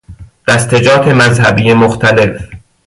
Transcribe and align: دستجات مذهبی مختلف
دستجات 0.47 1.07
مذهبی 1.07 1.73
مختلف 1.73 2.41